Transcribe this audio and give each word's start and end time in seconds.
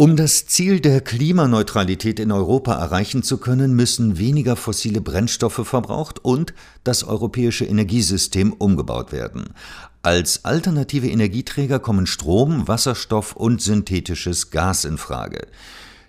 Um 0.00 0.16
das 0.16 0.46
Ziel 0.46 0.80
der 0.80 1.02
Klimaneutralität 1.02 2.20
in 2.20 2.32
Europa 2.32 2.72
erreichen 2.72 3.22
zu 3.22 3.36
können, 3.36 3.76
müssen 3.76 4.16
weniger 4.16 4.56
fossile 4.56 5.02
Brennstoffe 5.02 5.60
verbraucht 5.68 6.24
und 6.24 6.54
das 6.84 7.04
europäische 7.04 7.66
Energiesystem 7.66 8.54
umgebaut 8.54 9.12
werden. 9.12 9.52
Als 10.00 10.46
alternative 10.46 11.06
Energieträger 11.06 11.80
kommen 11.80 12.06
Strom, 12.06 12.66
Wasserstoff 12.66 13.36
und 13.36 13.60
synthetisches 13.60 14.50
Gas 14.50 14.86
in 14.86 14.96
Frage. 14.96 15.46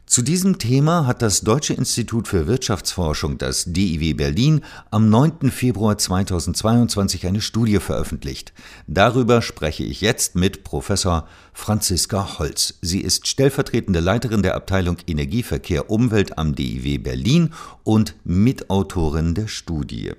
Zu 0.05 0.23
diesem 0.23 0.57
Thema 0.57 1.07
hat 1.07 1.21
das 1.21 1.39
Deutsche 1.41 1.73
Institut 1.73 2.27
für 2.27 2.45
Wirtschaftsforschung, 2.45 3.37
das 3.37 3.65
DIW 3.67 4.13
Berlin, 4.13 4.61
am 4.89 5.09
9. 5.09 5.49
Februar 5.51 5.97
2022 5.97 7.27
eine 7.27 7.39
Studie 7.39 7.79
veröffentlicht. 7.79 8.51
Darüber 8.87 9.41
spreche 9.41 9.83
ich 9.83 10.01
jetzt 10.01 10.35
mit 10.35 10.65
Professor 10.65 11.27
Franziska 11.53 12.39
Holz. 12.39 12.77
Sie 12.81 12.99
ist 12.99 13.27
stellvertretende 13.27 14.01
Leiterin 14.01 14.43
der 14.43 14.55
Abteilung 14.55 14.97
Energieverkehr 15.07 15.89
Umwelt 15.89 16.37
am 16.37 16.55
DIW 16.55 16.97
Berlin 16.97 17.53
und 17.83 18.15
Mitautorin 18.25 19.33
der 19.33 19.47
Studie. 19.47 20.11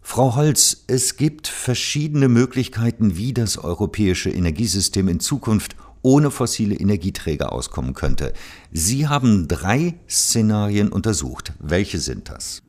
Frau 0.00 0.34
Holz, 0.36 0.84
es 0.86 1.16
gibt 1.16 1.46
verschiedene 1.46 2.28
Möglichkeiten, 2.28 3.16
wie 3.16 3.34
das 3.34 3.58
europäische 3.58 4.30
Energiesystem 4.30 5.06
in 5.06 5.20
Zukunft 5.20 5.76
ohne 6.02 6.30
fossile 6.30 6.74
Energieträger 6.74 7.52
auskommen 7.52 7.94
könnte. 7.94 8.32
Sie 8.72 9.08
haben 9.08 9.48
drei 9.48 9.94
Szenarien 10.08 10.90
untersucht. 10.90 11.52
Welche 11.58 11.98
sind 11.98 12.30
das? 12.30 12.62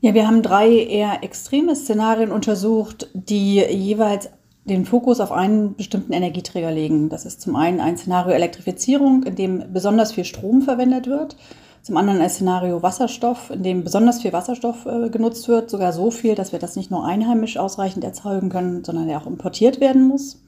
Ja, 0.00 0.14
wir 0.14 0.26
haben 0.26 0.42
drei 0.42 0.70
eher 0.70 1.24
extreme 1.24 1.74
Szenarien 1.74 2.30
untersucht, 2.30 3.08
die 3.14 3.56
jeweils 3.56 4.28
den 4.64 4.84
Fokus 4.84 5.18
auf 5.18 5.32
einen 5.32 5.74
bestimmten 5.74 6.12
Energieträger 6.12 6.70
legen. 6.70 7.08
Das 7.08 7.24
ist 7.24 7.40
zum 7.40 7.56
einen 7.56 7.80
ein 7.80 7.96
Szenario 7.96 8.32
Elektrifizierung, 8.32 9.24
in 9.24 9.34
dem 9.34 9.72
besonders 9.72 10.12
viel 10.12 10.24
Strom 10.24 10.62
verwendet 10.62 11.06
wird. 11.06 11.36
Zum 11.82 11.96
anderen 11.96 12.20
ein 12.20 12.28
Szenario 12.28 12.82
Wasserstoff, 12.82 13.50
in 13.50 13.62
dem 13.62 13.82
besonders 13.82 14.20
viel 14.20 14.32
Wasserstoff 14.32 14.84
äh, 14.84 15.08
genutzt 15.08 15.48
wird, 15.48 15.70
sogar 15.70 15.92
so 15.92 16.10
viel, 16.10 16.34
dass 16.34 16.52
wir 16.52 16.58
das 16.58 16.76
nicht 16.76 16.90
nur 16.90 17.04
einheimisch 17.04 17.56
ausreichend 17.56 18.04
erzeugen 18.04 18.50
können, 18.50 18.84
sondern 18.84 19.08
der 19.08 19.20
auch 19.20 19.26
importiert 19.26 19.80
werden 19.80 20.06
muss. 20.06 20.38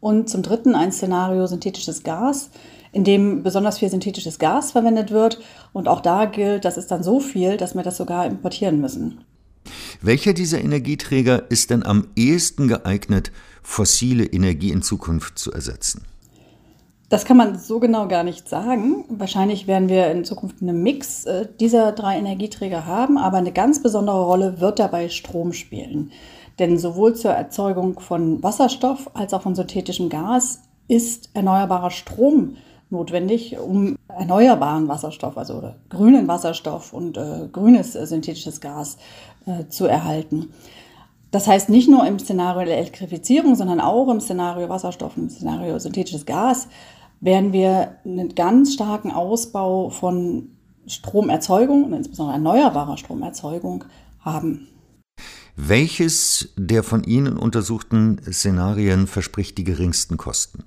Und 0.00 0.28
zum 0.28 0.42
Dritten 0.42 0.74
ein 0.74 0.92
Szenario 0.92 1.46
synthetisches 1.46 2.02
Gas, 2.02 2.50
in 2.92 3.04
dem 3.04 3.42
besonders 3.42 3.78
viel 3.78 3.90
synthetisches 3.90 4.38
Gas 4.38 4.72
verwendet 4.72 5.10
wird. 5.10 5.40
Und 5.72 5.88
auch 5.88 6.00
da 6.00 6.24
gilt, 6.24 6.64
das 6.64 6.76
ist 6.76 6.90
dann 6.90 7.02
so 7.02 7.20
viel, 7.20 7.56
dass 7.56 7.74
wir 7.74 7.82
das 7.82 7.96
sogar 7.96 8.26
importieren 8.26 8.80
müssen. 8.80 9.24
Welcher 10.00 10.32
dieser 10.32 10.60
Energieträger 10.60 11.50
ist 11.50 11.70
denn 11.70 11.84
am 11.84 12.08
ehesten 12.16 12.68
geeignet, 12.68 13.32
fossile 13.62 14.24
Energie 14.24 14.70
in 14.70 14.82
Zukunft 14.82 15.38
zu 15.38 15.52
ersetzen? 15.52 16.04
Das 17.08 17.24
kann 17.24 17.38
man 17.38 17.58
so 17.58 17.80
genau 17.80 18.06
gar 18.06 18.22
nicht 18.22 18.48
sagen. 18.48 19.04
Wahrscheinlich 19.08 19.66
werden 19.66 19.88
wir 19.88 20.10
in 20.10 20.24
Zukunft 20.24 20.60
einen 20.60 20.82
Mix 20.82 21.24
äh, 21.24 21.46
dieser 21.58 21.92
drei 21.92 22.18
Energieträger 22.18 22.84
haben, 22.84 23.16
aber 23.16 23.38
eine 23.38 23.52
ganz 23.52 23.82
besondere 23.82 24.22
Rolle 24.22 24.60
wird 24.60 24.78
dabei 24.78 25.08
Strom 25.08 25.54
spielen. 25.54 26.12
Denn 26.58 26.78
sowohl 26.78 27.14
zur 27.14 27.32
Erzeugung 27.32 28.00
von 28.00 28.42
Wasserstoff 28.42 29.10
als 29.14 29.32
auch 29.32 29.42
von 29.42 29.54
synthetischem 29.54 30.08
Gas 30.08 30.62
ist 30.88 31.30
erneuerbarer 31.34 31.90
Strom 31.90 32.56
notwendig, 32.90 33.58
um 33.58 33.96
erneuerbaren 34.08 34.88
Wasserstoff, 34.88 35.36
also 35.36 35.74
grünen 35.90 36.26
Wasserstoff 36.26 36.92
und 36.92 37.16
äh, 37.18 37.48
grünes 37.52 37.94
äh, 37.94 38.06
synthetisches 38.06 38.60
Gas 38.60 38.96
äh, 39.46 39.68
zu 39.68 39.86
erhalten. 39.86 40.52
Das 41.30 41.46
heißt, 41.46 41.68
nicht 41.68 41.90
nur 41.90 42.06
im 42.06 42.18
Szenario 42.18 42.64
der 42.64 42.78
Elektrifizierung, 42.78 43.54
sondern 43.54 43.80
auch 43.80 44.08
im 44.08 44.20
Szenario 44.20 44.70
Wasserstoff, 44.70 45.16
im 45.18 45.28
Szenario 45.28 45.78
synthetisches 45.78 46.24
Gas, 46.24 46.68
werden 47.20 47.52
wir 47.52 47.96
einen 48.06 48.34
ganz 48.34 48.72
starken 48.72 49.10
Ausbau 49.10 49.90
von 49.90 50.50
Stromerzeugung 50.86 51.84
und 51.84 51.92
insbesondere 51.92 52.36
erneuerbarer 52.36 52.96
Stromerzeugung 52.96 53.84
haben. 54.20 54.68
Welches 55.60 56.50
der 56.56 56.84
von 56.84 57.02
Ihnen 57.02 57.36
untersuchten 57.36 58.20
Szenarien 58.30 59.08
verspricht 59.08 59.58
die 59.58 59.64
geringsten 59.64 60.16
Kosten? 60.16 60.62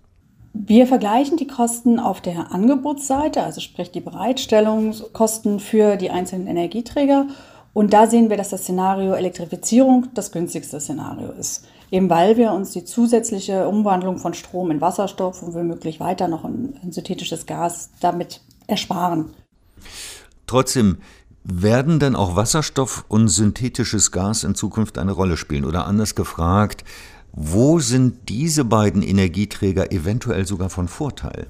Wir 0.53 0.85
vergleichen 0.85 1.37
die 1.37 1.47
Kosten 1.47 1.97
auf 1.97 2.19
der 2.19 2.51
Angebotsseite, 2.51 3.41
also 3.41 3.61
sprich 3.61 3.91
die 3.91 4.01
Bereitstellungskosten 4.01 5.61
für 5.61 5.95
die 5.95 6.09
einzelnen 6.09 6.45
Energieträger. 6.45 7.27
Und 7.71 7.93
da 7.93 8.05
sehen 8.05 8.29
wir, 8.29 8.35
dass 8.35 8.49
das 8.49 8.63
Szenario 8.63 9.13
Elektrifizierung 9.13 10.07
das 10.13 10.33
günstigste 10.33 10.81
Szenario 10.81 11.31
ist. 11.31 11.65
Eben 11.89 12.09
weil 12.09 12.35
wir 12.35 12.51
uns 12.51 12.71
die 12.71 12.83
zusätzliche 12.83 13.69
Umwandlung 13.69 14.17
von 14.17 14.33
Strom 14.33 14.71
in 14.71 14.81
Wasserstoff 14.81 15.41
und 15.41 15.53
womöglich 15.53 16.01
weiter 16.01 16.27
noch 16.27 16.43
in, 16.43 16.73
synthetisches 16.91 17.45
Gas 17.45 17.91
damit 18.01 18.41
ersparen. 18.67 19.33
Trotzdem, 20.47 20.97
werden 21.43 21.99
denn 21.99 22.15
auch 22.15 22.35
Wasserstoff 22.35 23.05
und 23.07 23.27
synthetisches 23.27 24.11
Gas 24.11 24.43
in 24.43 24.55
Zukunft 24.55 24.97
eine 24.97 25.11
Rolle 25.11 25.37
spielen? 25.37 25.65
Oder 25.65 25.87
anders 25.87 26.15
gefragt, 26.15 26.83
wo 27.33 27.79
sind 27.79 28.29
diese 28.29 28.65
beiden 28.65 29.01
Energieträger 29.03 29.91
eventuell 29.91 30.45
sogar 30.45 30.69
von 30.69 30.87
Vorteil? 30.87 31.47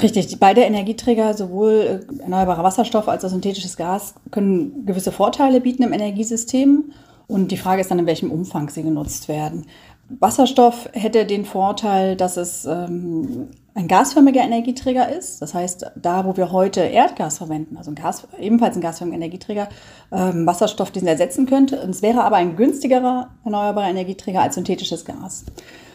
Richtig, 0.00 0.38
beide 0.38 0.60
Energieträger, 0.60 1.32
sowohl 1.34 2.04
äh, 2.10 2.22
erneuerbarer 2.22 2.62
Wasserstoff 2.62 3.08
als 3.08 3.24
auch 3.24 3.30
synthetisches 3.30 3.76
Gas, 3.76 4.14
können 4.30 4.84
gewisse 4.84 5.10
Vorteile 5.10 5.60
bieten 5.60 5.82
im 5.82 5.92
Energiesystem. 5.92 6.92
Und 7.26 7.50
die 7.50 7.56
Frage 7.56 7.80
ist 7.80 7.90
dann, 7.90 7.98
in 7.98 8.06
welchem 8.06 8.30
Umfang 8.30 8.68
sie 8.68 8.82
genutzt 8.82 9.28
werden. 9.28 9.66
Wasserstoff 10.08 10.88
hätte 10.92 11.24
den 11.24 11.44
Vorteil, 11.44 12.14
dass 12.14 12.36
es 12.36 12.66
ähm, 12.66 13.48
ein 13.76 13.88
gasförmiger 13.88 14.40
Energieträger 14.40 15.14
ist. 15.14 15.42
Das 15.42 15.52
heißt, 15.52 15.92
da, 15.96 16.24
wo 16.24 16.36
wir 16.36 16.50
heute 16.50 16.80
Erdgas 16.80 17.38
verwenden, 17.38 17.76
also 17.76 17.90
ein 17.90 17.94
Gas, 17.94 18.26
ebenfalls 18.40 18.74
ein 18.74 18.80
gasförmiger 18.80 19.18
Energieträger, 19.18 19.68
ähm, 20.10 20.46
Wasserstoff 20.46 20.90
diesen 20.90 21.08
ersetzen 21.08 21.44
könnte. 21.46 21.76
Es 21.76 22.00
wäre 22.00 22.24
aber 22.24 22.36
ein 22.36 22.56
günstigerer 22.56 23.28
erneuerbarer 23.44 23.90
Energieträger 23.90 24.40
als 24.40 24.54
synthetisches 24.54 25.04
Gas. 25.04 25.44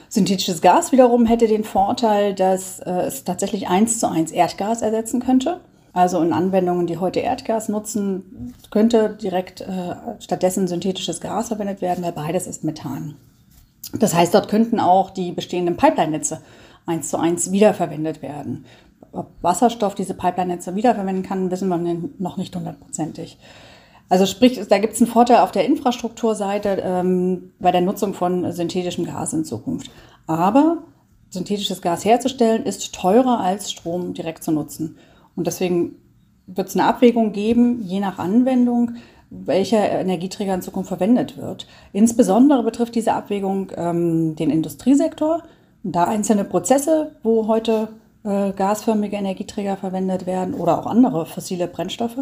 Synthetisches 0.09 0.61
Gas 0.61 0.91
wiederum 0.91 1.25
hätte 1.25 1.47
den 1.47 1.63
Vorteil, 1.63 2.35
dass 2.35 2.79
äh, 2.81 2.91
es 3.07 3.23
tatsächlich 3.23 3.67
eins 3.67 3.99
zu 3.99 4.07
eins 4.07 4.31
Erdgas 4.31 4.83
ersetzen 4.83 5.19
könnte. 5.19 5.61
Also 5.91 6.21
in 6.21 6.33
Anwendungen, 6.33 6.85
die 6.85 6.97
heute 6.97 7.19
Erdgas 7.19 7.67
nutzen, 7.67 8.53
könnte 8.69 9.17
direkt 9.21 9.61
äh, 9.61 9.95
stattdessen 10.19 10.67
synthetisches 10.67 11.19
Gas 11.19 11.47
verwendet 11.47 11.81
werden, 11.81 12.03
weil 12.03 12.13
beides 12.13 12.45
ist 12.45 12.63
Methan. 12.63 13.15
Das 13.97 14.13
heißt, 14.13 14.33
dort 14.33 14.47
könnten 14.47 14.79
auch 14.79 15.09
die 15.09 15.31
bestehenden 15.31 15.75
Pipeline-Netze 15.75 16.41
eins 16.91 17.09
zu 17.09 17.17
eins 17.17 17.51
wiederverwendet 17.51 18.21
werden. 18.21 18.65
Ob 19.11 19.31
Wasserstoff 19.41 19.95
diese 19.95 20.13
Pipeline-Netze 20.13 20.75
wiederverwenden 20.75 21.23
kann, 21.23 21.51
wissen 21.51 21.69
wir 21.69 21.77
noch 22.19 22.37
nicht 22.37 22.55
hundertprozentig. 22.55 23.37
Also 24.09 24.25
sprich, 24.25 24.59
da 24.67 24.77
gibt 24.77 24.93
es 24.93 25.01
einen 25.01 25.09
Vorteil 25.09 25.37
auf 25.37 25.51
der 25.51 25.65
Infrastrukturseite 25.65 26.81
ähm, 26.83 27.53
bei 27.59 27.71
der 27.71 27.81
Nutzung 27.81 28.13
von 28.13 28.51
synthetischem 28.51 29.05
Gas 29.05 29.33
in 29.33 29.45
Zukunft. 29.45 29.89
Aber 30.27 30.79
synthetisches 31.29 31.81
Gas 31.81 32.03
herzustellen 32.03 32.63
ist 32.63 32.93
teurer 32.93 33.39
als 33.39 33.71
Strom 33.71 34.13
direkt 34.13 34.43
zu 34.43 34.51
nutzen. 34.51 34.97
Und 35.35 35.47
deswegen 35.47 35.95
wird 36.45 36.67
es 36.67 36.75
eine 36.75 36.85
Abwägung 36.85 37.31
geben, 37.31 37.81
je 37.83 38.01
nach 38.01 38.19
Anwendung, 38.19 38.91
welcher 39.29 39.89
Energieträger 39.89 40.53
in 40.53 40.61
Zukunft 40.61 40.89
verwendet 40.89 41.37
wird. 41.37 41.65
Insbesondere 41.93 42.63
betrifft 42.63 42.95
diese 42.95 43.13
Abwägung 43.13 43.71
ähm, 43.77 44.35
den 44.35 44.49
Industriesektor, 44.49 45.43
da 45.83 46.03
einzelne 46.05 46.43
Prozesse, 46.43 47.15
wo 47.23 47.47
heute 47.47 47.89
äh, 48.23 48.51
gasförmige 48.51 49.15
Energieträger 49.15 49.77
verwendet 49.77 50.25
werden 50.25 50.53
oder 50.53 50.79
auch 50.79 50.85
andere 50.85 51.25
fossile 51.25 51.67
Brennstoffe 51.67 52.19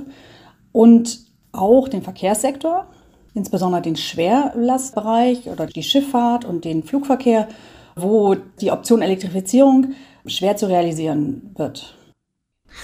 und 0.72 1.20
auch 1.52 1.88
den 1.88 2.02
Verkehrssektor, 2.02 2.88
insbesondere 3.34 3.82
den 3.82 3.96
Schwerlastbereich 3.96 5.50
oder 5.50 5.66
die 5.66 5.84
Schifffahrt 5.84 6.46
und 6.46 6.66
den 6.66 6.84
Flugverkehr, 6.84 7.48
wo 7.96 8.36
die 8.36 8.72
Option 8.72 9.02
Elektrifizierung 9.02 9.94
schwer 10.26 10.56
zu 10.56 10.68
realisieren 10.68 11.54
wird. 11.58 11.96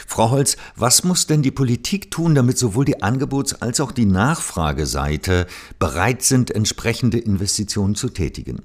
Frau 0.07 0.31
Holz, 0.31 0.57
was 0.75 1.03
muss 1.03 1.27
denn 1.27 1.43
die 1.43 1.51
Politik 1.51 2.09
tun, 2.09 2.33
damit 2.33 2.57
sowohl 2.57 2.85
die 2.85 3.03
Angebots- 3.03 3.61
als 3.61 3.79
auch 3.79 3.91
die 3.91 4.07
Nachfrageseite 4.07 5.45
bereit 5.77 6.23
sind, 6.23 6.49
entsprechende 6.49 7.19
Investitionen 7.19 7.93
zu 7.93 8.09
tätigen? 8.09 8.63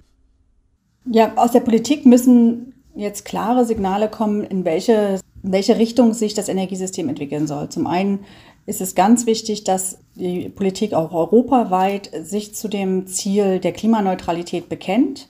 Ja, 1.06 1.32
aus 1.36 1.52
der 1.52 1.60
Politik 1.60 2.06
müssen 2.06 2.74
jetzt 2.94 3.24
klare 3.24 3.64
Signale 3.64 4.08
kommen, 4.08 4.44
in 4.44 4.64
welche, 4.64 5.20
in 5.42 5.52
welche 5.52 5.78
Richtung 5.78 6.12
sich 6.12 6.34
das 6.34 6.48
Energiesystem 6.48 7.08
entwickeln 7.08 7.46
soll. 7.46 7.68
Zum 7.68 7.86
einen 7.86 8.20
ist 8.66 8.80
es 8.80 8.94
ganz 8.94 9.26
wichtig, 9.26 9.64
dass 9.64 9.98
die 10.14 10.48
Politik 10.48 10.92
auch 10.92 11.12
europaweit 11.12 12.10
sich 12.22 12.54
zu 12.54 12.68
dem 12.68 13.06
Ziel 13.06 13.58
der 13.58 13.72
Klimaneutralität 13.72 14.68
bekennt 14.68 15.28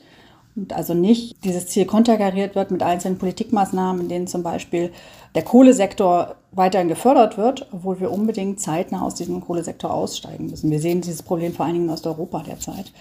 und 0.56 0.72
also 0.72 0.94
nicht 0.94 1.44
dieses 1.44 1.68
Ziel 1.68 1.86
konterkariert 1.86 2.54
wird 2.56 2.70
mit 2.70 2.82
einzelnen 2.82 3.18
Politikmaßnahmen, 3.18 4.02
in 4.02 4.08
denen 4.08 4.26
zum 4.26 4.42
Beispiel 4.42 4.90
der 5.34 5.44
Kohlesektor 5.44 6.34
weiterhin 6.52 6.88
gefördert 6.88 7.38
wird, 7.38 7.68
obwohl 7.72 8.00
wir 8.00 8.10
unbedingt 8.10 8.60
zeitnah 8.60 9.02
aus 9.02 9.14
diesem 9.14 9.40
Kohlesektor 9.40 9.94
aussteigen 9.94 10.46
müssen. 10.46 10.70
Wir 10.70 10.80
sehen 10.80 11.00
dieses 11.00 11.22
Problem 11.22 11.52
vor 11.52 11.66
allen 11.66 11.76
Dingen 11.76 11.90
aus 11.90 12.04
Europa 12.04 12.42
derzeit. 12.42 12.92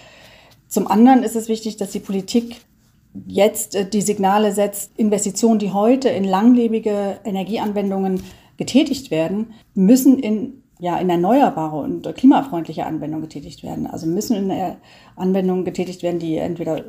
Zum 0.70 0.86
anderen 0.86 1.24
ist 1.24 1.34
es 1.34 1.48
wichtig, 1.48 1.76
dass 1.76 1.90
die 1.90 1.98
Politik 1.98 2.60
jetzt 3.26 3.74
äh, 3.74 3.88
die 3.88 4.00
Signale 4.00 4.52
setzt, 4.52 4.92
Investitionen, 4.96 5.58
die 5.58 5.72
heute 5.72 6.08
in 6.08 6.24
langlebige 6.24 7.18
Energieanwendungen 7.24 8.22
getätigt 8.56 9.10
werden, 9.10 9.52
müssen 9.74 10.18
in, 10.18 10.62
ja, 10.78 10.96
in 10.98 11.10
erneuerbare 11.10 11.76
und 11.76 12.14
klimafreundliche 12.14 12.86
Anwendungen 12.86 13.22
getätigt 13.22 13.64
werden. 13.64 13.88
Also 13.88 14.06
müssen 14.06 14.36
in 14.36 14.50
äh, 14.50 14.76
Anwendungen 15.16 15.64
getätigt 15.64 16.04
werden, 16.04 16.20
die 16.20 16.36
entweder 16.36 16.84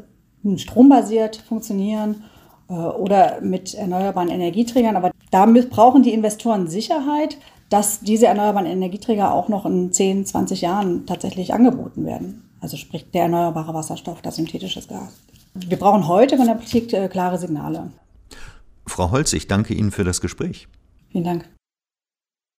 strombasiert 0.57 1.37
funktionieren 1.37 2.23
äh, 2.69 2.73
oder 2.73 3.41
mit 3.41 3.73
erneuerbaren 3.73 4.29
Energieträgern. 4.29 4.95
Aber 4.95 5.09
da 5.31 5.47
brauchen 5.47 6.03
die 6.03 6.13
Investoren 6.13 6.67
Sicherheit, 6.67 7.37
dass 7.69 8.01
diese 8.01 8.27
erneuerbaren 8.27 8.67
Energieträger 8.67 9.33
auch 9.33 9.49
noch 9.49 9.65
in 9.65 9.91
10, 9.91 10.27
20 10.27 10.61
Jahren 10.61 11.07
tatsächlich 11.07 11.51
angeboten 11.51 12.05
werden. 12.05 12.50
Also 12.61 12.77
sprich 12.77 13.09
der 13.11 13.23
erneuerbare 13.23 13.73
Wasserstoff, 13.73 14.21
das 14.21 14.37
synthetische 14.37 14.81
Gas. 14.87 15.19
Wir 15.53 15.77
brauchen 15.77 16.07
heute 16.07 16.37
von 16.37 16.45
der 16.45 16.53
Politik 16.53 16.93
äh, 16.93 17.09
klare 17.09 17.37
Signale. 17.37 17.91
Frau 18.87 19.11
Holz, 19.11 19.33
ich 19.33 19.47
danke 19.47 19.73
Ihnen 19.73 19.91
für 19.91 20.03
das 20.03 20.21
Gespräch. 20.21 20.67
Vielen 21.11 21.23
Dank. 21.23 21.49